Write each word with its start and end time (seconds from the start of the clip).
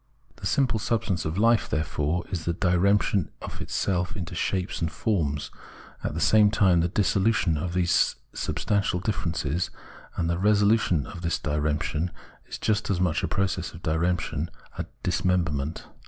The 0.37 0.47
simple 0.47 0.79
substance 0.79 1.25
of 1.25 1.37
life, 1.37 1.69
therefore, 1.69 2.23
is 2.31 2.45
the 2.45 2.53
diremption 2.55 3.29
of 3.39 3.61
itself 3.61 4.15
into 4.15 4.33
shapes 4.33 4.81
and 4.81 4.91
forms, 4.91 5.51
and 6.01 6.09
at 6.09 6.13
the 6.15 6.19
same 6.19 6.49
time 6.49 6.79
the 6.79 6.87
dissolution 6.87 7.55
of 7.55 7.75
these 7.75 8.15
substantial 8.33 8.99
differences; 8.99 9.69
and 10.15 10.27
the 10.27 10.39
resolution 10.39 11.05
of 11.05 11.21
this 11.21 11.37
diremption 11.37 12.09
is 12.47 12.57
just 12.57 12.89
as 12.89 12.99
much 12.99 13.21
a 13.21 13.27
process 13.27 13.73
of 13.73 13.83
diremption, 13.83 14.49
a 14.75 14.87
dismemberment. 15.03 15.85